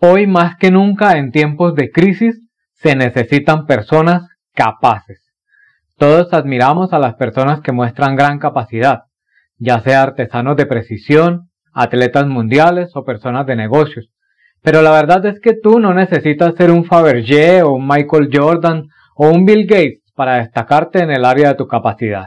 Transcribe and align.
Hoy 0.00 0.26
más 0.26 0.56
que 0.56 0.70
nunca 0.70 1.16
en 1.16 1.30
tiempos 1.30 1.74
de 1.74 1.90
crisis 1.90 2.48
se 2.74 2.96
necesitan 2.96 3.66
personas 3.66 4.28
capaces. 4.54 5.20
Todos 5.96 6.32
admiramos 6.32 6.92
a 6.92 6.98
las 6.98 7.14
personas 7.14 7.60
que 7.60 7.72
muestran 7.72 8.16
gran 8.16 8.38
capacidad, 8.38 9.04
ya 9.56 9.80
sea 9.80 10.02
artesanos 10.02 10.56
de 10.56 10.66
precisión, 10.66 11.50
atletas 11.72 12.26
mundiales 12.26 12.90
o 12.94 13.04
personas 13.04 13.46
de 13.46 13.56
negocios. 13.56 14.10
Pero 14.62 14.82
la 14.82 14.90
verdad 14.90 15.24
es 15.26 15.40
que 15.40 15.54
tú 15.54 15.78
no 15.78 15.94
necesitas 15.94 16.54
ser 16.56 16.70
un 16.70 16.84
Fabergé 16.84 17.62
o 17.62 17.72
un 17.72 17.86
Michael 17.86 18.30
Jordan 18.32 18.88
o 19.14 19.28
un 19.28 19.44
Bill 19.44 19.66
Gates 19.66 20.02
para 20.14 20.36
destacarte 20.36 21.00
en 21.00 21.10
el 21.10 21.24
área 21.24 21.48
de 21.50 21.54
tu 21.54 21.66
capacidad. 21.66 22.26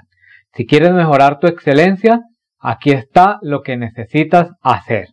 Si 0.53 0.65
quieres 0.65 0.91
mejorar 0.91 1.39
tu 1.39 1.47
excelencia, 1.47 2.21
aquí 2.59 2.91
está 2.91 3.39
lo 3.41 3.61
que 3.61 3.75
necesitas 3.77 4.51
hacer. 4.61 5.09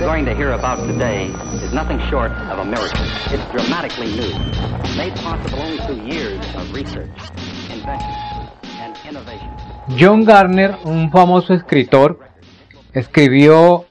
Going 0.00 0.24
to 0.24 0.34
hear 0.34 0.52
about 0.52 0.78
today 0.86 1.26
is 1.62 1.72
nothing 1.72 1.98
short 2.08 2.30
of 2.30 2.58
a 2.58 2.64
miracle. 2.64 3.04
It's 3.32 3.44
dramatically 3.52 4.06
new, 4.12 4.32
made 4.96 5.14
possible 5.16 5.60
only 5.60 5.78
through 5.78 6.06
years 6.06 6.44
of 6.54 6.72
research, 6.72 7.10
and 7.70 8.96
innovation. 9.08 9.50
John 9.96 10.24
Garner, 10.24 10.76
un 10.84 11.10
famoso 11.10 11.54
escritor, 11.54 12.20
escribió 12.92 13.86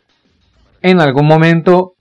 en 0.81 1.01
algún 1.01 1.27
momento 1.27 1.95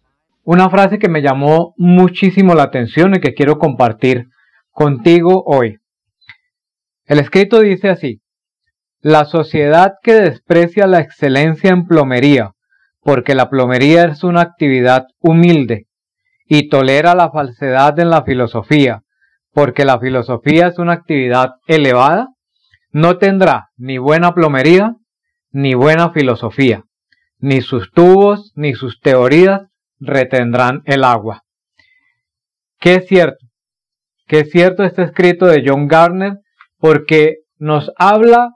una 0.45 0.71
frase 0.71 0.99
que 0.99 1.09
me 1.09 1.23
llamó 1.23 1.75
muchísimo 1.77 2.55
la 2.55 2.65
atención 2.65 3.15
y 3.17 3.21
que 3.21 3.35
quiero 3.35 3.59
compartir 3.59 4.27
contigo 4.71 5.43
hoy. 5.47 5.79
El 7.07 7.19
escrito 7.19 7.61
dice 7.61 7.89
así, 7.89 8.21
la 9.01 9.25
sociedad 9.25 9.95
que 10.03 10.15
desprecia 10.15 10.87
la 10.87 11.01
excelencia 11.01 11.71
en 11.71 11.87
plomería, 11.87 12.53
porque 13.07 13.37
la 13.37 13.49
plomería 13.49 14.07
es 14.07 14.25
una 14.25 14.41
actividad 14.41 15.05
humilde, 15.21 15.87
y 16.45 16.69
tolera 16.69 17.15
la 17.15 17.31
falsedad 17.31 17.97
en 18.01 18.11
la 18.11 18.25
filosofía, 18.25 19.03
porque 19.53 19.85
la 19.85 20.01
filosofía 20.01 20.67
es 20.67 20.79
una 20.81 20.95
actividad 20.95 21.51
elevada, 21.69 22.31
no 22.91 23.17
tendrá 23.19 23.69
ni 23.77 23.99
buena 23.99 24.35
plomería 24.35 24.97
ni 25.53 25.75
buena 25.75 26.11
filosofía, 26.11 26.83
ni 27.39 27.61
sus 27.61 27.93
tubos 27.93 28.51
ni 28.57 28.75
sus 28.75 28.99
teorías 28.99 29.63
retendrán 30.01 30.83
el 30.85 31.05
agua. 31.05 31.45
¿Qué 32.81 32.95
es 32.97 33.07
cierto? 33.07 33.47
¿Qué 34.27 34.41
es 34.41 34.51
cierto 34.51 34.83
este 34.83 35.05
escrito 35.05 35.47
de 35.47 35.63
John 35.65 35.87
Garner? 35.87 36.39
Porque 36.79 37.37
nos 37.57 37.93
habla 37.99 38.51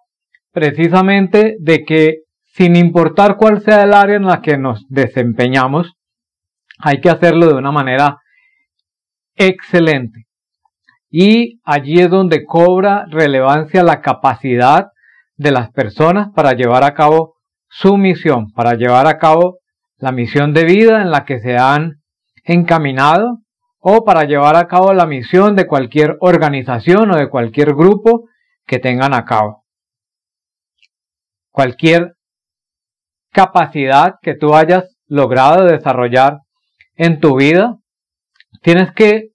precisamente 0.51 1.55
de 1.61 1.85
que 1.85 2.23
sin 2.61 2.77
importar 2.77 3.39
cuál 3.39 3.63
sea 3.63 3.85
el 3.85 3.95
área 3.95 4.17
en 4.17 4.27
la 4.27 4.43
que 4.43 4.59
nos 4.59 4.85
desempeñamos, 4.91 5.95
hay 6.79 7.01
que 7.01 7.09
hacerlo 7.09 7.47
de 7.47 7.55
una 7.55 7.73
manera 7.73 8.19
excelente. 9.35 10.27
Y 11.09 11.59
allí 11.65 12.01
es 12.01 12.11
donde 12.11 12.45
cobra 12.45 13.07
relevancia 13.09 13.83
la 13.83 14.03
capacidad 14.03 14.89
de 15.39 15.53
las 15.53 15.71
personas 15.71 16.29
para 16.35 16.53
llevar 16.53 16.85
a 16.85 16.93
cabo 16.93 17.37
su 17.71 17.97
misión, 17.97 18.53
para 18.53 18.75
llevar 18.75 19.07
a 19.07 19.17
cabo 19.17 19.61
la 19.97 20.13
misión 20.13 20.53
de 20.53 20.65
vida 20.65 21.01
en 21.01 21.11
la 21.11 21.25
que 21.25 21.41
se 21.41 21.57
han 21.57 22.03
encaminado 22.45 23.39
o 23.79 24.05
para 24.05 24.25
llevar 24.25 24.57
a 24.57 24.69
cabo 24.69 24.93
la 24.93 25.07
misión 25.07 25.57
de 25.57 25.67
cualquier 25.67 26.19
organización 26.21 27.11
o 27.11 27.17
de 27.17 27.31
cualquier 27.31 27.75
grupo 27.75 28.29
que 28.67 28.79
tengan 28.79 29.15
a 29.15 29.25
cabo. 29.25 29.65
Cualquier 31.51 32.17
capacidad 33.33 34.15
que 34.23 34.35
tú 34.35 34.55
hayas 34.55 34.97
logrado 35.07 35.65
desarrollar 35.65 36.39
en 36.97 37.21
tu 37.21 37.37
vida, 37.37 37.77
tienes 38.63 38.93
que 38.93 39.31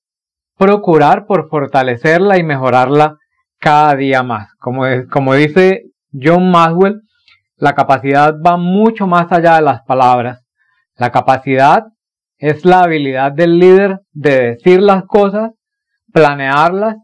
procurar 0.57 1.25
por 1.25 1.49
fortalecerla 1.49 2.37
y 2.37 2.43
mejorarla 2.43 3.17
cada 3.59 3.95
día 3.95 4.23
más. 4.23 4.53
Como, 4.59 4.83
como 5.11 5.33
dice 5.33 5.83
John 6.13 6.49
Maxwell, 6.49 7.01
la 7.57 7.73
capacidad 7.73 8.33
va 8.45 8.57
mucho 8.57 9.07
más 9.07 9.31
allá 9.31 9.55
de 9.55 9.61
las 9.61 9.81
palabras. 9.83 10.45
La 10.95 11.11
capacidad 11.11 11.83
es 12.37 12.65
la 12.65 12.83
habilidad 12.83 13.31
del 13.31 13.59
líder 13.59 13.99
de 14.11 14.41
decir 14.41 14.81
las 14.81 15.05
cosas, 15.05 15.51
planearlas 16.11 16.97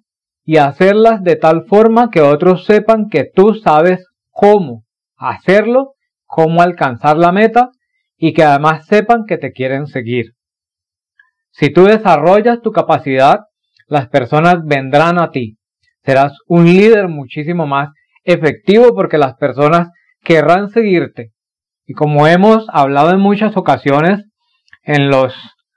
y 0.44 0.58
hacerlas 0.58 1.23
de 1.23 1.35
tal 1.35 1.66
forma 1.66 2.09
que 2.09 2.22
otros 2.22 2.66
sepan 2.66 3.08
que 3.09 3.29
tú 3.34 3.53
sabes 3.56 4.06
cómo 4.29 4.84
hacerlo, 5.18 5.94
cómo 6.31 6.62
alcanzar 6.62 7.18
la 7.18 7.34
meta 7.34 7.72
y 8.18 8.31
que 8.31 8.44
además 8.44 8.86
sepan 8.86 9.25
que 9.28 9.38
te 9.38 9.52
quieren 9.52 9.86
seguir. 9.86 10.28
Si 11.52 11.74
tú 11.74 11.84
desarrollas 11.84 12.62
tu 12.62 12.72
capacidad, 12.72 13.42
las 13.88 14.08
personas 14.08 14.64
vendrán 14.64 15.20
a 15.20 15.31
ti. 15.31 15.58
Serás 16.06 16.38
un 16.47 16.64
líder 16.64 17.09
muchísimo 17.09 17.68
más 17.68 17.90
efectivo 18.24 18.96
porque 18.96 19.18
las 19.18 19.36
personas 19.36 19.90
querrán 20.24 20.70
seguirte. 20.70 21.31
Y 21.86 21.94
como 21.94 22.25
hemos 22.28 22.66
hablado 22.72 23.12
en 23.12 23.20
muchas 23.20 23.58
ocasiones 23.58 24.24
en 24.84 25.09
los 25.09 25.36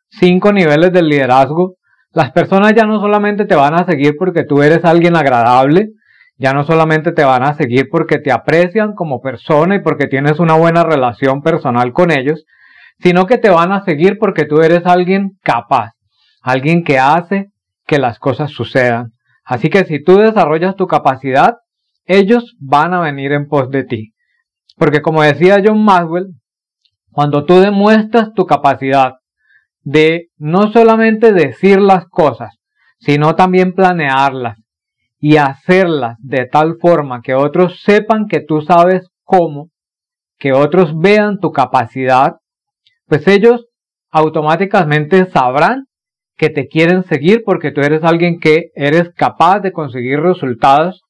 cinco 0.08 0.52
niveles 0.52 0.92
del 0.92 1.08
liderazgo, 1.08 1.74
las 2.12 2.30
personas 2.30 2.74
ya 2.76 2.84
no 2.84 3.00
solamente 3.00 3.44
te 3.44 3.56
van 3.56 3.74
a 3.74 3.86
seguir 3.86 4.14
porque 4.16 4.44
tú 4.44 4.62
eres 4.62 4.84
alguien 4.84 5.16
agradable, 5.16 5.88
ya 6.36 6.52
no 6.52 6.64
solamente 6.64 7.12
te 7.12 7.24
van 7.24 7.42
a 7.42 7.54
seguir 7.54 7.88
porque 7.90 8.18
te 8.18 8.32
aprecian 8.32 8.94
como 8.94 9.20
persona 9.20 9.76
y 9.76 9.82
porque 9.82 10.06
tienes 10.06 10.40
una 10.40 10.54
buena 10.54 10.82
relación 10.82 11.42
personal 11.42 11.92
con 11.92 12.10
ellos, 12.10 12.44
sino 12.98 13.26
que 13.26 13.38
te 13.38 13.50
van 13.50 13.72
a 13.72 13.84
seguir 13.84 14.18
porque 14.18 14.44
tú 14.44 14.60
eres 14.60 14.86
alguien 14.86 15.38
capaz, 15.42 15.92
alguien 16.42 16.82
que 16.82 16.98
hace 16.98 17.50
que 17.86 17.98
las 17.98 18.18
cosas 18.18 18.50
sucedan. 18.50 19.12
Así 19.44 19.68
que 19.68 19.84
si 19.84 20.02
tú 20.02 20.16
desarrollas 20.16 20.74
tu 20.74 20.86
capacidad, 20.86 21.56
ellos 22.06 22.56
van 22.58 22.94
a 22.94 23.00
venir 23.00 23.32
en 23.32 23.46
pos 23.46 23.70
de 23.70 23.84
ti. 23.84 24.14
Porque 24.76 25.02
como 25.02 25.22
decía 25.22 25.62
John 25.64 25.84
Maxwell, 25.84 26.28
cuando 27.10 27.44
tú 27.44 27.60
demuestras 27.60 28.32
tu 28.32 28.44
capacidad 28.46 29.14
de 29.82 30.30
no 30.36 30.72
solamente 30.72 31.32
decir 31.32 31.80
las 31.80 32.06
cosas, 32.06 32.56
sino 32.98 33.36
también 33.36 33.74
planearlas 33.74 34.63
y 35.26 35.38
hacerlas 35.38 36.18
de 36.18 36.44
tal 36.44 36.76
forma 36.78 37.22
que 37.22 37.32
otros 37.32 37.80
sepan 37.80 38.26
que 38.28 38.40
tú 38.40 38.60
sabes 38.60 39.08
cómo, 39.22 39.70
que 40.38 40.52
otros 40.52 40.92
vean 40.98 41.40
tu 41.40 41.50
capacidad, 41.50 42.34
pues 43.06 43.26
ellos 43.26 43.64
automáticamente 44.10 45.24
sabrán 45.30 45.86
que 46.36 46.50
te 46.50 46.68
quieren 46.68 47.04
seguir 47.04 47.42
porque 47.42 47.70
tú 47.70 47.80
eres 47.80 48.04
alguien 48.04 48.38
que 48.38 48.64
eres 48.74 49.14
capaz 49.16 49.60
de 49.60 49.72
conseguir 49.72 50.20
resultados 50.20 51.00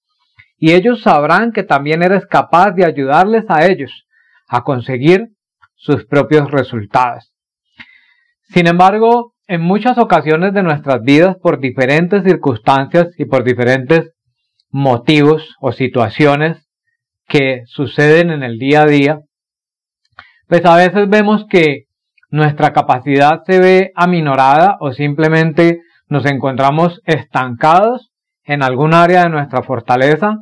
y 0.58 0.74
ellos 0.74 1.02
sabrán 1.02 1.50
que 1.50 1.64
también 1.64 2.00
eres 2.04 2.24
capaz 2.24 2.70
de 2.70 2.84
ayudarles 2.84 3.46
a 3.48 3.66
ellos 3.66 4.06
a 4.46 4.62
conseguir 4.62 5.30
sus 5.74 6.06
propios 6.06 6.52
resultados. 6.52 7.32
Sin 8.42 8.68
embargo, 8.68 9.33
en 9.46 9.60
muchas 9.60 9.98
ocasiones 9.98 10.54
de 10.54 10.62
nuestras 10.62 11.02
vidas, 11.02 11.36
por 11.36 11.60
diferentes 11.60 12.24
circunstancias 12.24 13.08
y 13.18 13.26
por 13.26 13.44
diferentes 13.44 14.12
motivos 14.70 15.54
o 15.60 15.72
situaciones 15.72 16.68
que 17.28 17.62
suceden 17.66 18.30
en 18.30 18.42
el 18.42 18.58
día 18.58 18.82
a 18.82 18.86
día, 18.86 19.20
pues 20.48 20.64
a 20.64 20.76
veces 20.76 21.08
vemos 21.08 21.46
que 21.48 21.84
nuestra 22.30 22.72
capacidad 22.72 23.42
se 23.46 23.60
ve 23.60 23.92
aminorada 23.94 24.76
o 24.80 24.92
simplemente 24.92 25.80
nos 26.08 26.26
encontramos 26.26 27.00
estancados 27.04 28.10
en 28.44 28.62
algún 28.62 28.94
área 28.94 29.22
de 29.22 29.30
nuestra 29.30 29.62
fortaleza 29.62 30.38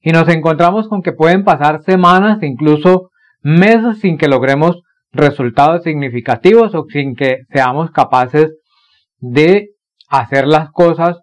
y 0.00 0.12
nos 0.12 0.28
encontramos 0.28 0.88
con 0.88 1.02
que 1.02 1.12
pueden 1.12 1.44
pasar 1.44 1.82
semanas, 1.82 2.42
incluso 2.42 3.10
meses 3.42 4.00
sin 4.00 4.18
que 4.18 4.28
logremos 4.28 4.82
resultados 5.12 5.82
significativos 5.82 6.74
o 6.74 6.86
sin 6.88 7.14
que 7.14 7.42
seamos 7.50 7.90
capaces 7.90 8.54
de 9.18 9.70
hacer 10.08 10.46
las 10.46 10.70
cosas 10.70 11.18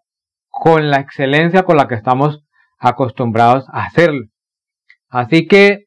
con 0.50 0.90
la 0.90 1.00
excelencia 1.00 1.64
con 1.64 1.78
la 1.78 1.88
que 1.88 1.96
estamos 1.96 2.44
acostumbrados 2.78 3.66
a 3.70 3.86
hacerlo. 3.86 4.28
Así 5.10 5.48
que 5.48 5.86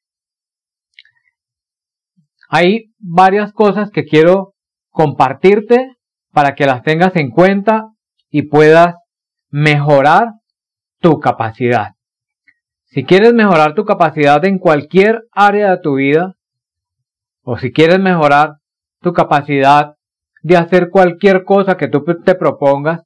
hay 2.48 2.92
varias 2.98 3.52
cosas 3.52 3.90
que 3.90 4.04
quiero 4.04 4.54
compartirte 4.90 5.96
para 6.32 6.54
que 6.54 6.66
las 6.66 6.82
tengas 6.82 7.16
en 7.16 7.30
cuenta 7.30 7.90
y 8.30 8.42
puedas 8.42 8.96
mejorar 9.50 10.32
tu 11.00 11.18
capacidad. 11.20 11.92
Si 12.84 13.04
quieres 13.04 13.34
mejorar 13.34 13.74
tu 13.74 13.84
capacidad 13.84 14.44
en 14.44 14.58
cualquier 14.58 15.24
área 15.32 15.70
de 15.70 15.78
tu 15.78 15.96
vida, 15.96 16.34
o 17.48 17.56
si 17.56 17.72
quieres 17.72 18.00
mejorar 18.00 18.56
tu 19.00 19.12
capacidad 19.12 19.94
de 20.42 20.56
hacer 20.56 20.90
cualquier 20.90 21.44
cosa 21.44 21.76
que 21.76 21.86
tú 21.86 22.04
te 22.24 22.34
propongas, 22.34 23.02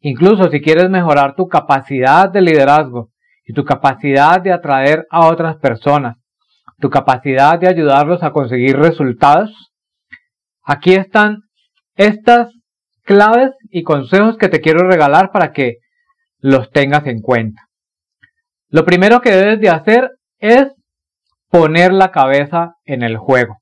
incluso 0.00 0.50
si 0.50 0.62
quieres 0.62 0.88
mejorar 0.88 1.34
tu 1.34 1.46
capacidad 1.46 2.30
de 2.30 2.40
liderazgo 2.40 3.10
y 3.44 3.52
tu 3.52 3.64
capacidad 3.64 4.40
de 4.40 4.50
atraer 4.50 5.06
a 5.10 5.26
otras 5.26 5.56
personas, 5.56 6.16
tu 6.78 6.88
capacidad 6.88 7.58
de 7.58 7.68
ayudarlos 7.68 8.22
a 8.22 8.32
conseguir 8.32 8.78
resultados, 8.78 9.72
aquí 10.62 10.94
están 10.94 11.42
estas 11.94 12.50
claves 13.04 13.50
y 13.70 13.82
consejos 13.82 14.38
que 14.38 14.48
te 14.48 14.62
quiero 14.62 14.88
regalar 14.88 15.32
para 15.32 15.52
que 15.52 15.80
los 16.38 16.70
tengas 16.70 17.06
en 17.06 17.20
cuenta. 17.20 17.68
Lo 18.70 18.86
primero 18.86 19.20
que 19.20 19.32
debes 19.32 19.60
de 19.60 19.68
hacer 19.68 20.12
es 20.38 20.68
poner 21.50 21.92
la 21.92 22.10
cabeza 22.10 22.76
en 22.86 23.02
el 23.02 23.18
juego. 23.18 23.61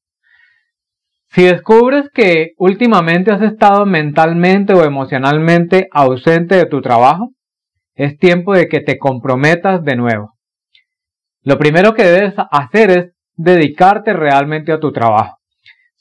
Si 1.32 1.44
descubres 1.44 2.10
que 2.12 2.54
últimamente 2.58 3.30
has 3.30 3.42
estado 3.42 3.86
mentalmente 3.86 4.74
o 4.74 4.84
emocionalmente 4.84 5.88
ausente 5.92 6.56
de 6.56 6.66
tu 6.66 6.82
trabajo, 6.82 7.30
es 7.94 8.18
tiempo 8.18 8.54
de 8.54 8.68
que 8.68 8.80
te 8.80 8.98
comprometas 8.98 9.84
de 9.84 9.94
nuevo. 9.94 10.34
Lo 11.42 11.56
primero 11.56 11.94
que 11.94 12.02
debes 12.02 12.34
hacer 12.50 12.90
es 12.90 13.12
dedicarte 13.36 14.12
realmente 14.12 14.72
a 14.72 14.80
tu 14.80 14.92
trabajo. 14.92 15.38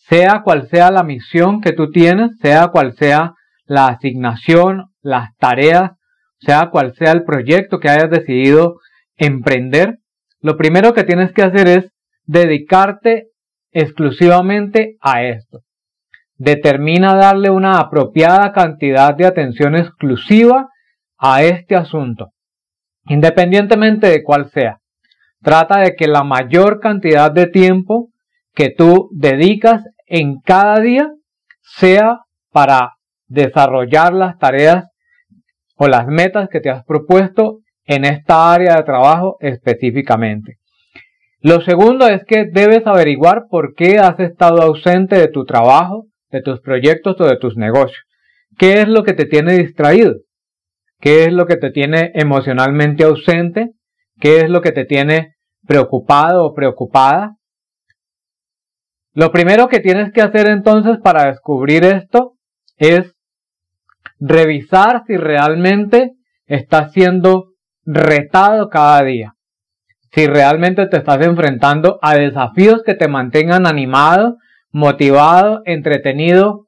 Sea 0.08 0.42
cual 0.44 0.68
sea 0.68 0.90
la 0.90 1.04
misión 1.04 1.62
que 1.62 1.74
tú 1.74 1.92
tienes, 1.92 2.32
sea 2.42 2.70
cual 2.70 2.94
sea 2.94 3.36
la 3.66 3.88
asignación, 3.88 4.86
las 5.02 5.36
tareas, 5.38 5.92
sea 6.40 6.72
cual 6.72 6.96
sea 6.96 7.12
el 7.12 7.24
proyecto 7.24 7.80
que 7.80 7.90
hayas 7.90 8.10
decidido 8.10 8.80
emprender, 9.16 10.00
lo 10.42 10.58
primero 10.58 10.94
que 10.94 11.04
tienes 11.04 11.32
que 11.34 11.44
hacer 11.44 11.68
es 11.68 11.92
dedicarte 12.26 13.28
exclusivamente 13.72 14.98
a 15.02 15.24
esto. 15.24 15.62
Determina 16.36 17.16
darle 17.16 17.50
una 17.50 17.80
apropiada 17.80 18.52
cantidad 18.52 19.16
de 19.16 19.26
atención 19.26 19.76
exclusiva 19.76 20.70
a 21.18 21.44
este 21.44 21.76
asunto, 21.76 22.30
independientemente 23.06 24.08
de 24.08 24.24
cuál 24.24 24.50
sea. 24.50 24.80
Trata 25.42 25.80
de 25.80 25.96
que 25.96 26.08
la 26.08 26.24
mayor 26.24 26.80
cantidad 26.80 27.32
de 27.32 27.48
tiempo 27.48 28.10
que 28.54 28.70
tú 28.70 29.10
dedicas 29.12 29.84
en 30.06 30.40
cada 30.42 30.80
día 30.80 31.12
sea 31.62 32.20
para 32.52 32.94
desarrollar 33.28 34.14
las 34.14 34.38
tareas 34.38 34.86
o 35.76 35.88
las 35.88 36.08
metas 36.08 36.50
que 36.50 36.60
te 36.60 36.70
has 36.70 36.84
propuesto 36.84 37.60
en 37.86 38.06
esta 38.06 38.52
área 38.54 38.76
de 38.76 38.84
trabajo 38.84 39.38
específicamente. 39.40 40.58
Lo 41.42 41.62
segundo 41.62 42.08
es 42.08 42.26
que 42.26 42.46
debes 42.46 42.86
averiguar 42.86 43.46
por 43.50 43.74
qué 43.74 43.98
has 43.98 44.20
estado 44.20 44.62
ausente 44.62 45.16
de 45.16 45.30
tu 45.30 45.46
trabajo, 45.46 46.08
de 46.32 46.42
tus 46.42 46.60
proyectos 46.60 47.16
o 47.20 47.26
de 47.26 47.38
tus 47.38 47.56
negocios. 47.56 48.04
¿Qué 48.58 48.74
es 48.82 48.90
lo 48.90 49.04
que 49.04 49.14
te 49.14 49.26
tiene 49.26 49.58
distraído? 49.58 50.16
¿Qué 51.00 51.24
es 51.24 51.32
lo 51.32 51.46
que 51.46 51.56
te 51.56 51.72
tiene 51.72 52.12
emocionalmente 52.14 53.06
ausente? 53.06 53.72
¿Qué 54.20 54.40
es 54.40 54.50
lo 54.50 54.62
que 54.62 54.74
te 54.74 54.84
tiene 54.84 55.36
preocupado 55.66 56.46
o 56.46 56.54
preocupada? 56.54 57.38
Lo 59.14 59.32
primero 59.32 59.70
que 59.70 59.80
tienes 59.80 60.12
que 60.12 60.22
hacer 60.22 60.50
entonces 60.50 60.98
para 61.02 61.28
descubrir 61.28 61.86
esto 61.86 62.34
es 62.78 63.16
revisar 64.20 65.04
si 65.08 65.16
realmente 65.16 66.16
estás 66.48 66.92
siendo 66.92 67.54
retado 67.86 68.68
cada 68.70 69.02
día. 69.04 69.36
Si 70.12 70.26
realmente 70.26 70.88
te 70.88 70.98
estás 70.98 71.26
enfrentando 71.26 72.00
a 72.02 72.16
desafíos 72.16 72.82
que 72.86 72.96
te 72.96 73.08
mantengan 73.08 73.68
animado, 73.68 74.38
motivado, 74.72 75.62
entretenido 75.66 76.66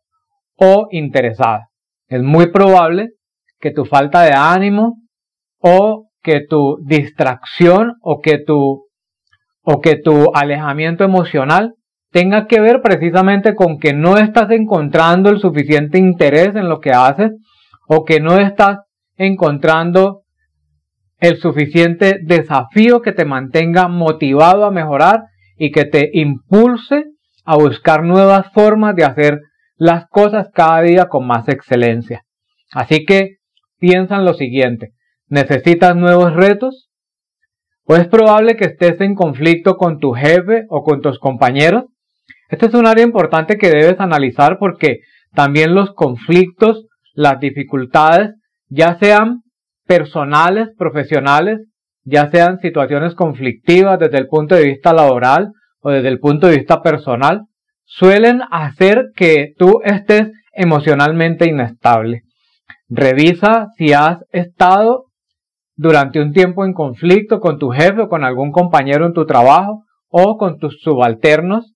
o 0.56 0.88
interesado. 0.92 1.62
Es 2.08 2.22
muy 2.22 2.52
probable 2.52 3.12
que 3.60 3.72
tu 3.72 3.86
falta 3.86 4.22
de 4.24 4.34
ánimo 4.36 4.98
o 5.60 6.10
que 6.22 6.42
tu 6.48 6.78
distracción 6.86 7.94
o 8.02 8.20
que 8.20 8.40
tu 8.40 8.88
o 9.64 9.80
que 9.80 9.96
tu 9.96 10.32
alejamiento 10.34 11.04
emocional 11.04 11.76
tenga 12.12 12.48
que 12.48 12.60
ver 12.60 12.82
precisamente 12.82 13.56
con 13.56 13.78
que 13.78 13.94
no 13.94 14.18
estás 14.18 14.52
encontrando 14.52 15.30
el 15.30 15.40
suficiente 15.40 15.98
interés 15.98 16.56
en 16.56 16.68
lo 16.68 16.80
que 16.80 16.92
haces 16.92 17.32
o 17.88 18.04
que 18.04 18.20
no 18.20 18.38
estás 18.38 18.80
encontrando 19.18 20.21
el 21.22 21.38
suficiente 21.38 22.20
desafío 22.24 23.02
que 23.02 23.14
te 23.14 23.26
mantenga 23.26 23.88
motivado 23.88 24.66
a 24.66 24.72
mejorar 24.72 25.26
y 25.56 25.72
que 25.72 25.86
te 25.86 26.10
impulse 26.14 27.06
a 27.46 27.56
buscar 27.56 28.04
nuevas 28.04 28.52
formas 28.54 28.96
de 28.96 29.06
hacer 29.06 29.40
las 29.78 30.08
cosas 30.10 30.50
cada 30.54 30.82
día 30.82 31.06
con 31.06 31.28
más 31.28 31.48
excelencia. 31.48 32.24
Así 32.74 33.06
que 33.06 33.38
piensa 33.80 34.16
en 34.16 34.26
lo 34.26 34.34
siguiente, 34.34 34.94
¿necesitas 35.28 35.96
nuevos 35.96 36.34
retos? 36.34 36.90
¿O 37.86 37.96
es 37.96 38.08
probable 38.08 38.56
que 38.56 38.66
estés 38.66 39.00
en 39.00 39.14
conflicto 39.14 39.76
con 39.76 40.00
tu 40.00 40.14
jefe 40.14 40.66
o 40.70 40.84
con 40.84 41.02
tus 41.02 41.20
compañeros? 41.20 41.86
Este 42.50 42.66
es 42.66 42.74
un 42.74 42.88
área 42.88 43.04
importante 43.04 43.58
que 43.58 43.70
debes 43.70 44.00
analizar 44.00 44.58
porque 44.58 45.02
también 45.36 45.76
los 45.76 45.94
conflictos, 45.94 46.88
las 47.14 47.40
dificultades, 47.40 48.32
ya 48.70 48.98
sean 49.00 49.44
personales, 49.92 50.70
profesionales, 50.78 51.68
ya 52.06 52.32
sean 52.32 52.60
situaciones 52.60 53.14
conflictivas 53.14 54.00
desde 54.00 54.20
el 54.20 54.28
punto 54.28 54.56
de 54.56 54.64
vista 54.64 54.94
laboral 54.94 55.52
o 55.82 55.90
desde 55.90 56.08
el 56.08 56.18
punto 56.20 56.48
de 56.48 56.60
vista 56.60 56.82
personal, 56.82 57.42
suelen 57.84 58.40
hacer 58.52 59.08
que 59.18 59.52
tú 59.58 59.82
estés 59.84 60.32
emocionalmente 60.54 61.50
inestable. 61.50 62.22
Revisa 62.88 63.68
si 63.76 63.92
has 63.92 64.20
estado 64.32 65.08
durante 65.76 66.22
un 66.22 66.32
tiempo 66.32 66.64
en 66.64 66.72
conflicto 66.72 67.42
con 67.42 67.60
tu 67.60 67.72
jefe 67.72 68.04
o 68.04 68.08
con 68.08 68.24
algún 68.24 68.54
compañero 68.54 69.06
en 69.06 69.12
tu 69.12 69.26
trabajo 69.26 69.84
o 70.08 70.38
con 70.38 70.58
tus 70.58 70.80
subalternos 70.82 71.74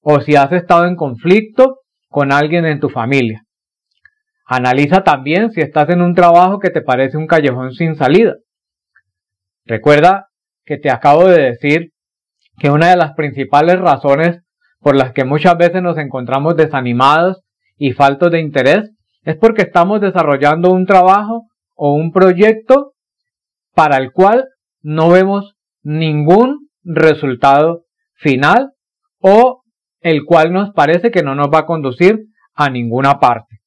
o 0.00 0.20
si 0.20 0.36
has 0.36 0.52
estado 0.52 0.86
en 0.86 0.94
conflicto 0.94 1.80
con 2.08 2.30
alguien 2.30 2.66
en 2.66 2.78
tu 2.78 2.88
familia. 2.88 3.42
Analiza 4.50 5.04
también 5.04 5.50
si 5.50 5.60
estás 5.60 5.90
en 5.90 6.00
un 6.00 6.14
trabajo 6.14 6.58
que 6.58 6.70
te 6.70 6.80
parece 6.80 7.18
un 7.18 7.26
callejón 7.26 7.74
sin 7.74 7.96
salida. 7.96 8.36
Recuerda 9.66 10.28
que 10.64 10.78
te 10.78 10.90
acabo 10.90 11.26
de 11.26 11.50
decir 11.50 11.92
que 12.58 12.70
una 12.70 12.88
de 12.88 12.96
las 12.96 13.12
principales 13.12 13.78
razones 13.78 14.40
por 14.80 14.96
las 14.96 15.12
que 15.12 15.24
muchas 15.24 15.58
veces 15.58 15.82
nos 15.82 15.98
encontramos 15.98 16.56
desanimados 16.56 17.42
y 17.76 17.92
faltos 17.92 18.30
de 18.30 18.40
interés 18.40 18.90
es 19.24 19.36
porque 19.36 19.62
estamos 19.62 20.00
desarrollando 20.00 20.72
un 20.72 20.86
trabajo 20.86 21.48
o 21.76 21.92
un 21.92 22.10
proyecto 22.10 22.94
para 23.74 23.98
el 23.98 24.12
cual 24.12 24.46
no 24.80 25.10
vemos 25.10 25.56
ningún 25.82 26.70
resultado 26.84 27.84
final 28.14 28.72
o 29.20 29.62
el 30.00 30.24
cual 30.24 30.54
nos 30.54 30.70
parece 30.70 31.10
que 31.10 31.22
no 31.22 31.34
nos 31.34 31.48
va 31.48 31.60
a 31.60 31.66
conducir 31.66 32.28
a 32.54 32.70
ninguna 32.70 33.20
parte. 33.20 33.57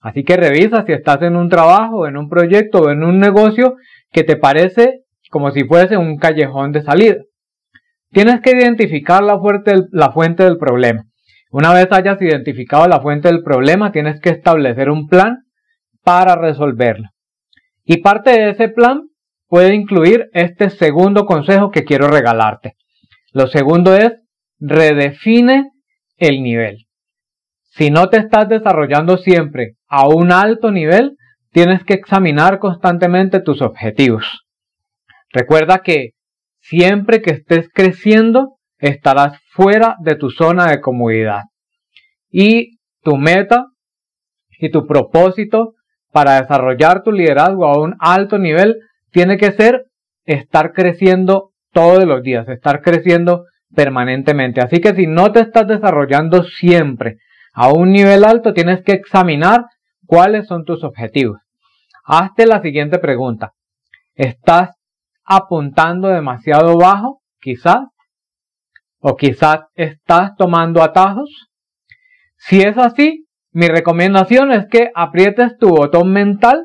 Así 0.00 0.24
que 0.24 0.36
revisa 0.36 0.84
si 0.86 0.92
estás 0.92 1.22
en 1.22 1.36
un 1.36 1.48
trabajo, 1.48 2.06
en 2.06 2.16
un 2.16 2.28
proyecto 2.28 2.82
o 2.82 2.90
en 2.90 3.02
un 3.02 3.18
negocio 3.18 3.76
que 4.12 4.22
te 4.22 4.36
parece 4.36 5.04
como 5.30 5.50
si 5.50 5.64
fuese 5.64 5.96
un 5.96 6.18
callejón 6.18 6.72
de 6.72 6.82
salida. 6.82 7.16
Tienes 8.10 8.40
que 8.40 8.52
identificar 8.52 9.22
la, 9.22 9.38
la 9.90 10.12
fuente 10.12 10.44
del 10.44 10.56
problema. 10.56 11.04
Una 11.50 11.72
vez 11.72 11.88
hayas 11.90 12.20
identificado 12.20 12.86
la 12.88 13.00
fuente 13.00 13.28
del 13.28 13.42
problema, 13.42 13.92
tienes 13.92 14.20
que 14.20 14.30
establecer 14.30 14.90
un 14.90 15.08
plan 15.08 15.44
para 16.02 16.36
resolverlo. 16.36 17.08
Y 17.84 17.98
parte 17.98 18.30
de 18.30 18.50
ese 18.50 18.68
plan 18.68 19.02
puede 19.46 19.74
incluir 19.74 20.28
este 20.32 20.70
segundo 20.70 21.26
consejo 21.26 21.70
que 21.70 21.84
quiero 21.84 22.08
regalarte. 22.08 22.76
Lo 23.32 23.46
segundo 23.46 23.94
es 23.94 24.12
redefine 24.58 25.70
el 26.16 26.42
nivel. 26.42 26.87
Si 27.78 27.90
no 27.90 28.08
te 28.08 28.16
estás 28.16 28.48
desarrollando 28.48 29.18
siempre 29.18 29.76
a 29.86 30.08
un 30.08 30.32
alto 30.32 30.72
nivel, 30.72 31.16
tienes 31.52 31.84
que 31.84 31.94
examinar 31.94 32.58
constantemente 32.58 33.38
tus 33.38 33.62
objetivos. 33.62 34.48
Recuerda 35.30 35.78
que 35.78 36.10
siempre 36.60 37.22
que 37.22 37.30
estés 37.30 37.68
creciendo, 37.72 38.56
estarás 38.78 39.38
fuera 39.52 39.94
de 40.00 40.16
tu 40.16 40.28
zona 40.30 40.66
de 40.66 40.80
comodidad. 40.80 41.42
Y 42.28 42.78
tu 43.04 43.16
meta 43.16 43.66
y 44.58 44.70
tu 44.72 44.84
propósito 44.84 45.74
para 46.10 46.40
desarrollar 46.40 47.04
tu 47.04 47.12
liderazgo 47.12 47.64
a 47.64 47.80
un 47.80 47.94
alto 48.00 48.38
nivel 48.38 48.74
tiene 49.12 49.36
que 49.36 49.52
ser 49.52 49.84
estar 50.24 50.72
creciendo 50.72 51.52
todos 51.72 52.04
los 52.06 52.24
días, 52.24 52.48
estar 52.48 52.82
creciendo 52.82 53.44
permanentemente. 53.72 54.60
Así 54.60 54.80
que 54.80 54.96
si 54.96 55.06
no 55.06 55.30
te 55.30 55.40
estás 55.40 55.68
desarrollando 55.68 56.42
siempre 56.42 57.18
a 57.60 57.72
un 57.72 57.90
nivel 57.90 58.24
alto, 58.24 58.54
tienes 58.54 58.84
que 58.84 58.92
examinar 58.92 59.64
cuáles 60.06 60.46
son 60.46 60.64
tus 60.64 60.84
objetivos. 60.84 61.40
Hazte 62.04 62.46
la 62.46 62.62
siguiente 62.62 63.00
pregunta. 63.00 63.52
¿Estás 64.14 64.76
apuntando 65.24 66.06
demasiado 66.06 66.78
bajo? 66.78 67.20
Quizás. 67.40 67.88
¿O 69.00 69.16
quizás 69.16 69.62
estás 69.74 70.36
tomando 70.36 70.84
atajos? 70.84 71.48
Si 72.36 72.60
es 72.60 72.78
así, 72.78 73.26
mi 73.50 73.66
recomendación 73.66 74.52
es 74.52 74.66
que 74.70 74.92
aprietes 74.94 75.58
tu 75.58 75.70
botón 75.70 76.12
mental 76.12 76.64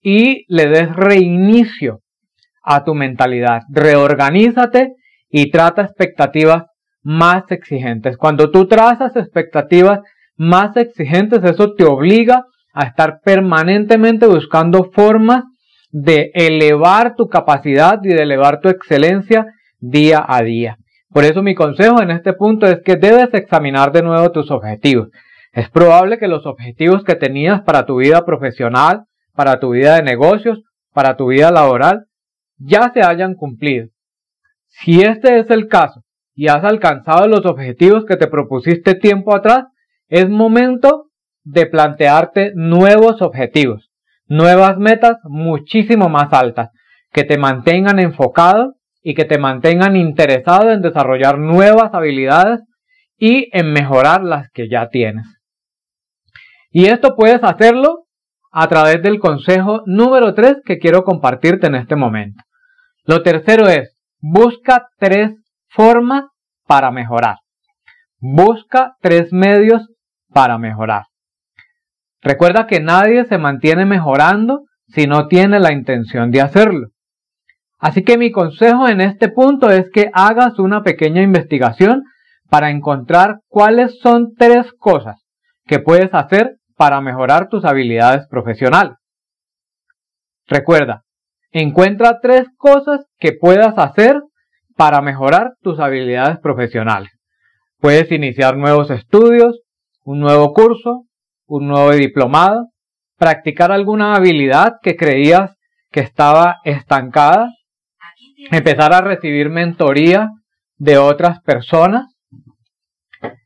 y 0.00 0.46
le 0.48 0.68
des 0.68 0.96
reinicio 0.96 2.00
a 2.62 2.82
tu 2.84 2.94
mentalidad. 2.94 3.60
Reorganízate 3.68 4.94
y 5.28 5.50
trata 5.50 5.82
expectativas 5.82 6.64
más 7.02 7.44
exigentes. 7.50 8.16
Cuando 8.16 8.50
tú 8.50 8.66
trazas 8.66 9.16
expectativas 9.16 10.00
más 10.40 10.74
exigentes, 10.78 11.44
eso 11.44 11.74
te 11.74 11.84
obliga 11.84 12.46
a 12.72 12.86
estar 12.86 13.20
permanentemente 13.22 14.26
buscando 14.26 14.84
formas 14.84 15.44
de 15.90 16.30
elevar 16.32 17.14
tu 17.14 17.28
capacidad 17.28 18.00
y 18.02 18.08
de 18.08 18.22
elevar 18.22 18.62
tu 18.62 18.70
excelencia 18.70 19.52
día 19.80 20.24
a 20.26 20.42
día. 20.42 20.78
Por 21.10 21.24
eso 21.24 21.42
mi 21.42 21.54
consejo 21.54 22.00
en 22.00 22.10
este 22.10 22.32
punto 22.32 22.66
es 22.66 22.80
que 22.82 22.96
debes 22.96 23.34
examinar 23.34 23.92
de 23.92 24.00
nuevo 24.00 24.32
tus 24.32 24.50
objetivos. 24.50 25.08
Es 25.52 25.68
probable 25.68 26.16
que 26.18 26.26
los 26.26 26.46
objetivos 26.46 27.04
que 27.04 27.16
tenías 27.16 27.60
para 27.60 27.84
tu 27.84 27.96
vida 27.96 28.24
profesional, 28.24 29.04
para 29.34 29.60
tu 29.60 29.72
vida 29.72 29.96
de 29.96 30.04
negocios, 30.04 30.62
para 30.94 31.18
tu 31.18 31.26
vida 31.26 31.50
laboral, 31.50 32.06
ya 32.56 32.90
se 32.94 33.02
hayan 33.02 33.34
cumplido. 33.34 33.88
Si 34.68 35.02
este 35.02 35.38
es 35.38 35.50
el 35.50 35.68
caso 35.68 36.00
y 36.34 36.48
has 36.48 36.64
alcanzado 36.64 37.28
los 37.28 37.44
objetivos 37.44 38.06
que 38.06 38.16
te 38.16 38.26
propusiste 38.26 38.94
tiempo 38.94 39.34
atrás, 39.34 39.64
es 40.10 40.28
momento 40.28 41.06
de 41.44 41.66
plantearte 41.66 42.52
nuevos 42.54 43.22
objetivos, 43.22 43.90
nuevas 44.26 44.76
metas 44.76 45.18
muchísimo 45.24 46.08
más 46.08 46.32
altas, 46.32 46.70
que 47.12 47.24
te 47.24 47.38
mantengan 47.38 47.98
enfocado 47.98 48.74
y 49.02 49.14
que 49.14 49.24
te 49.24 49.38
mantengan 49.38 49.96
interesado 49.96 50.72
en 50.72 50.82
desarrollar 50.82 51.38
nuevas 51.38 51.94
habilidades 51.94 52.60
y 53.16 53.48
en 53.56 53.72
mejorar 53.72 54.22
las 54.22 54.50
que 54.50 54.68
ya 54.68 54.88
tienes. 54.88 55.26
Y 56.70 56.86
esto 56.86 57.14
puedes 57.16 57.42
hacerlo 57.42 58.06
a 58.52 58.68
través 58.68 59.02
del 59.02 59.20
consejo 59.20 59.82
número 59.86 60.34
3 60.34 60.56
que 60.64 60.78
quiero 60.78 61.04
compartirte 61.04 61.68
en 61.68 61.76
este 61.76 61.96
momento. 61.96 62.42
Lo 63.04 63.22
tercero 63.22 63.68
es, 63.68 63.96
busca 64.20 64.88
tres 64.98 65.32
formas 65.68 66.24
para 66.66 66.90
mejorar. 66.90 67.36
Busca 68.18 68.96
tres 69.00 69.32
medios 69.32 69.88
para 70.32 70.58
mejorar. 70.58 71.04
Recuerda 72.22 72.66
que 72.66 72.80
nadie 72.80 73.24
se 73.24 73.38
mantiene 73.38 73.86
mejorando 73.86 74.64
si 74.88 75.06
no 75.06 75.28
tiene 75.28 75.58
la 75.58 75.72
intención 75.72 76.30
de 76.30 76.40
hacerlo. 76.40 76.88
Así 77.78 78.04
que 78.04 78.18
mi 78.18 78.30
consejo 78.30 78.88
en 78.88 79.00
este 79.00 79.28
punto 79.28 79.70
es 79.70 79.90
que 79.90 80.10
hagas 80.12 80.58
una 80.58 80.82
pequeña 80.82 81.22
investigación 81.22 82.04
para 82.50 82.70
encontrar 82.70 83.38
cuáles 83.48 83.98
son 84.00 84.34
tres 84.36 84.72
cosas 84.78 85.24
que 85.66 85.78
puedes 85.78 86.12
hacer 86.12 86.56
para 86.76 87.00
mejorar 87.00 87.48
tus 87.48 87.64
habilidades 87.64 88.26
profesionales. 88.28 88.96
Recuerda, 90.46 91.04
encuentra 91.52 92.18
tres 92.20 92.48
cosas 92.56 93.06
que 93.18 93.32
puedas 93.32 93.78
hacer 93.78 94.20
para 94.76 95.00
mejorar 95.00 95.52
tus 95.60 95.78
habilidades 95.78 96.38
profesionales. 96.40 97.10
Puedes 97.78 98.10
iniciar 98.10 98.56
nuevos 98.56 98.90
estudios, 98.90 99.60
un 100.04 100.20
nuevo 100.20 100.52
curso, 100.52 101.06
un 101.46 101.68
nuevo 101.68 101.92
diplomado, 101.92 102.68
practicar 103.16 103.72
alguna 103.72 104.14
habilidad 104.14 104.74
que 104.82 104.96
creías 104.96 105.56
que 105.90 106.00
estaba 106.00 106.58
estancada, 106.64 107.50
empezar 108.50 108.94
a 108.94 109.00
recibir 109.00 109.50
mentoría 109.50 110.30
de 110.76 110.96
otras 110.96 111.40
personas, 111.42 112.14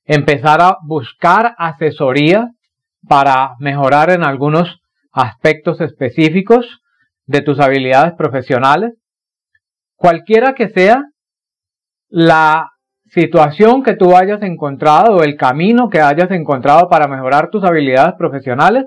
empezar 0.05 0.61
a 0.61 0.77
buscar 0.87 1.55
asesoría 1.59 2.51
para 3.09 3.55
mejorar 3.59 4.11
en 4.11 4.23
algunos 4.23 4.81
aspectos 5.11 5.81
específicos 5.81 6.81
de 7.27 7.41
tus 7.41 7.59
habilidades 7.59 8.15
profesionales. 8.15 8.93
Cualquiera 9.97 10.55
que 10.55 10.69
sea 10.69 11.05
la 12.09 12.71
situación 13.15 13.83
que 13.85 13.95
tú 13.95 14.17
hayas 14.17 14.43
encontrado 14.43 15.23
el 15.23 15.37
camino 15.37 15.89
que 15.89 16.01
hayas 16.01 16.31
encontrado 16.33 16.89
para 16.89 17.07
mejorar 17.07 17.49
tus 17.49 17.65
habilidades 17.65 18.15
profesionales, 18.19 18.87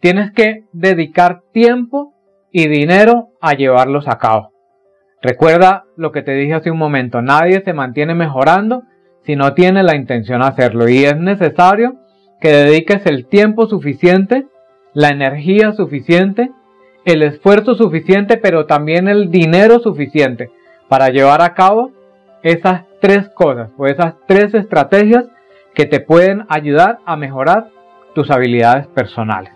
tienes 0.00 0.30
que 0.32 0.64
dedicar 0.72 1.40
tiempo 1.52 2.14
y 2.52 2.68
dinero 2.68 3.30
a 3.40 3.54
llevarlos 3.54 4.06
a 4.06 4.18
cabo. 4.18 4.52
Recuerda 5.20 5.84
lo 5.96 6.12
que 6.12 6.22
te 6.22 6.32
dije 6.32 6.54
hace 6.54 6.70
un 6.70 6.78
momento, 6.78 7.22
nadie 7.22 7.60
se 7.64 7.72
mantiene 7.72 8.14
mejorando 8.14 8.84
si 9.24 9.34
no 9.34 9.54
tiene 9.54 9.82
la 9.82 9.96
intención 9.96 10.40
de 10.40 10.46
hacerlo 10.46 10.88
y 10.88 11.04
es 11.04 11.16
necesario 11.16 11.96
que 12.40 12.50
dediques 12.50 13.04
el 13.06 13.26
tiempo 13.26 13.66
suficiente, 13.66 14.46
la 14.94 15.08
energía 15.08 15.72
suficiente, 15.72 16.50
el 17.04 17.22
esfuerzo 17.22 17.74
suficiente, 17.74 18.36
pero 18.36 18.66
también 18.66 19.08
el 19.08 19.30
dinero 19.30 19.80
suficiente 19.80 20.50
para 20.88 21.08
llevar 21.08 21.42
a 21.42 21.54
cabo 21.54 21.90
esas 22.46 22.82
tres 23.00 23.28
cosas 23.30 23.70
o 23.76 23.86
esas 23.86 24.14
tres 24.28 24.54
estrategias 24.54 25.24
que 25.74 25.84
te 25.84 25.98
pueden 25.98 26.46
ayudar 26.48 27.00
a 27.04 27.16
mejorar 27.16 27.70
tus 28.14 28.30
habilidades 28.30 28.86
personales. 28.86 29.52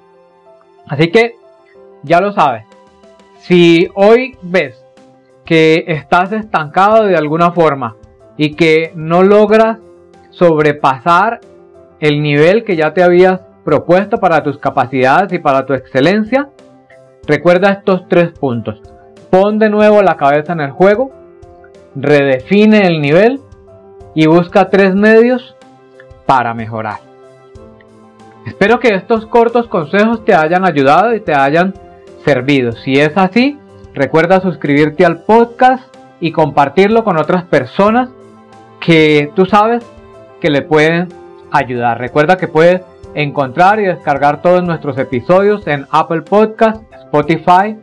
Así 0.88 1.08
que 1.12 1.36
ya 2.02 2.20
lo 2.20 2.32
sabes, 2.32 2.64
si 3.38 3.88
hoy 3.94 4.36
ves 4.42 4.84
que 5.44 5.84
estás 5.86 6.32
estancado 6.32 7.04
de 7.04 7.16
alguna 7.16 7.52
forma 7.52 7.94
y 8.36 8.54
que 8.54 8.90
no 8.96 9.22
logras 9.22 9.78
sobrepasar 10.30 11.40
el 12.00 12.20
nivel 12.20 12.64
que 12.64 12.74
ya 12.74 12.92
te 12.92 13.04
habías 13.04 13.40
propuesto 13.64 14.18
para 14.18 14.42
tus 14.42 14.58
capacidades 14.58 15.32
y 15.32 15.38
para 15.38 15.64
tu 15.64 15.74
excelencia, 15.74 16.48
recuerda 17.24 17.70
estos 17.70 18.08
tres 18.08 18.32
puntos. 18.32 18.82
Pon 19.30 19.60
de 19.60 19.70
nuevo 19.70 20.02
la 20.02 20.16
cabeza 20.16 20.54
en 20.54 20.60
el 20.60 20.72
juego, 20.72 21.19
redefine 21.94 22.86
el 22.86 23.00
nivel 23.00 23.40
y 24.14 24.26
busca 24.26 24.70
tres 24.70 24.94
medios 24.94 25.54
para 26.26 26.54
mejorar. 26.54 27.00
Espero 28.46 28.80
que 28.80 28.94
estos 28.94 29.26
cortos 29.26 29.66
consejos 29.68 30.24
te 30.24 30.34
hayan 30.34 30.66
ayudado 30.66 31.14
y 31.14 31.20
te 31.20 31.34
hayan 31.34 31.74
servido. 32.24 32.72
Si 32.72 32.94
es 32.94 33.16
así, 33.16 33.58
recuerda 33.94 34.40
suscribirte 34.40 35.04
al 35.04 35.22
podcast 35.22 35.94
y 36.20 36.32
compartirlo 36.32 37.04
con 37.04 37.18
otras 37.18 37.44
personas 37.44 38.10
que 38.80 39.30
tú 39.34 39.46
sabes 39.46 39.84
que 40.40 40.50
le 40.50 40.62
pueden 40.62 41.08
ayudar. 41.50 41.98
Recuerda 41.98 42.36
que 42.36 42.48
puedes 42.48 42.82
encontrar 43.14 43.80
y 43.80 43.84
descargar 43.84 44.40
todos 44.40 44.62
nuestros 44.62 44.96
episodios 44.98 45.66
en 45.66 45.86
Apple 45.90 46.22
Podcast, 46.22 46.82
Spotify, 46.92 47.76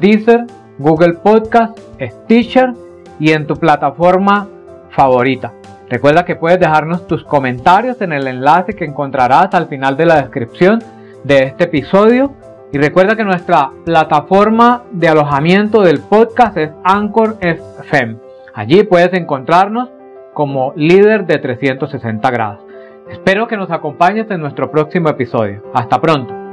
Deezer, 0.00 0.44
Google 0.78 1.14
Podcast, 1.14 1.78
Stitcher 2.00 2.72
y 3.24 3.32
en 3.32 3.46
tu 3.46 3.54
plataforma 3.54 4.48
favorita. 4.90 5.54
Recuerda 5.88 6.26
que 6.26 6.36
puedes 6.36 6.60
dejarnos 6.60 7.06
tus 7.06 7.24
comentarios 7.24 8.02
en 8.02 8.12
el 8.12 8.26
enlace 8.26 8.74
que 8.74 8.84
encontrarás 8.84 9.54
al 9.54 9.66
final 9.66 9.96
de 9.96 10.04
la 10.04 10.16
descripción 10.16 10.82
de 11.22 11.44
este 11.44 11.64
episodio. 11.64 12.34
Y 12.70 12.76
recuerda 12.76 13.16
que 13.16 13.24
nuestra 13.24 13.70
plataforma 13.86 14.82
de 14.92 15.08
alojamiento 15.08 15.80
del 15.80 16.00
podcast 16.00 16.58
es 16.58 16.72
Anchor 16.84 17.38
FM. 17.40 18.16
Allí 18.52 18.82
puedes 18.82 19.14
encontrarnos 19.14 19.88
como 20.34 20.74
líder 20.76 21.24
de 21.24 21.38
360 21.38 22.30
grados. 22.30 22.60
Espero 23.10 23.48
que 23.48 23.56
nos 23.56 23.70
acompañes 23.70 24.30
en 24.30 24.42
nuestro 24.42 24.70
próximo 24.70 25.08
episodio. 25.08 25.62
Hasta 25.72 25.98
pronto. 25.98 26.43